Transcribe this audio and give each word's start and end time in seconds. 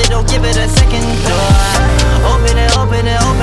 it, 0.00 0.08
don't 0.08 0.28
give 0.28 0.44
it 0.44 0.56
a 0.56 0.68
second 0.68 1.04
thought. 1.24 2.32
Open 2.32 2.58
it, 2.58 2.76
open 2.76 3.06
it, 3.06 3.20
open 3.22 3.32
it. 3.32 3.35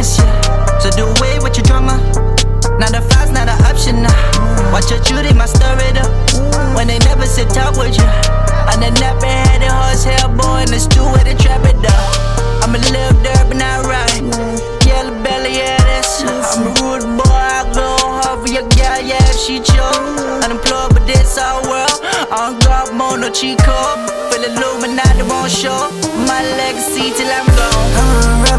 you. 0.00 0.24
So 0.80 0.88
do 0.96 1.04
away 1.04 1.36
with 1.44 1.56
your 1.56 1.64
drama. 1.68 2.00
Not 2.80 2.96
a 2.96 3.02
fast, 3.12 3.32
not 3.36 3.48
an 3.48 3.60
option 3.68 4.00
now. 4.00 4.72
Watch 4.72 4.88
your 4.90 5.00
Judy, 5.04 5.34
my 5.34 5.44
stir 5.44 5.76
it 5.84 6.00
up. 6.00 6.08
When 6.74 6.86
they 6.88 6.98
never 7.04 7.26
sit 7.26 7.50
talk 7.50 7.76
with 7.76 7.92
you. 7.98 8.08
On 8.72 8.80
the 8.80 8.88
had 8.88 9.60
a 9.60 9.68
horse, 9.68 10.04
hair 10.04 10.28
boy, 10.28 10.64
and 10.64 10.72
the 10.72 10.80
stew 10.80 11.04
with 11.12 11.24
the 11.28 11.36
trap 11.36 11.60
it 11.68 11.76
up. 11.84 12.64
I'm 12.64 12.74
a 12.74 12.78
little 12.78 13.12
dirt, 13.20 13.44
but 13.48 13.58
not 13.60 13.84
right. 13.84 14.24
Yellow 14.88 15.12
belly, 15.22 15.60
yeah, 15.60 15.76
that's 15.84 16.24
I'm 16.24 16.64
a 16.64 16.70
rude 16.80 17.04
boy, 17.20 17.28
I 17.28 17.68
go 17.74 17.96
hard 18.24 18.40
for 18.40 18.48
your 18.48 18.64
girl, 18.72 19.00
yeah, 19.04 19.20
if 19.28 19.36
she 19.36 19.60
choke. 19.60 20.00
Unemployed, 20.40 20.96
but 20.96 21.04
this 21.04 21.36
our 21.36 21.60
world. 21.68 22.00
On 22.32 22.58
guard, 22.60 22.94
mono 22.94 23.28
chico. 23.28 23.76
Feel 24.32 24.48
illuminated, 24.48 25.28
won't 25.28 25.52
show. 25.52 25.92
My 26.24 26.40
legacy 26.56 27.12
till 27.12 27.28
I'm 27.28 27.44
gone. 27.52 28.49